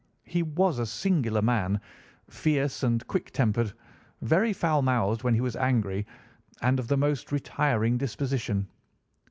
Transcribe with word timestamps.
He 0.23 0.41
was 0.41 0.79
a 0.79 0.85
singular 0.87 1.43
man, 1.43 1.79
fierce 2.27 2.81
and 2.81 3.05
quick 3.05 3.29
tempered, 3.29 3.73
very 4.23 4.51
foul 4.51 4.81
mouthed 4.81 5.21
when 5.23 5.35
he 5.35 5.41
was 5.41 5.55
angry, 5.55 6.07
and 6.63 6.79
of 6.79 6.91
a 6.91 6.97
most 6.97 7.31
retiring 7.31 7.99
disposition. 7.99 8.67